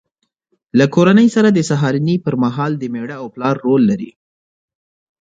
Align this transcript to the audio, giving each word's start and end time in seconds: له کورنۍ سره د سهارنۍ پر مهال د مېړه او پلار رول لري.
له 0.79 0.85
کورنۍ 0.95 1.27
سره 1.35 1.49
د 1.51 1.59
سهارنۍ 1.69 2.15
پر 2.25 2.33
مهال 2.43 2.71
د 2.77 2.83
مېړه 2.93 3.15
او 3.21 3.27
پلار 3.35 3.55
رول 3.65 3.81
لري. 3.91 4.11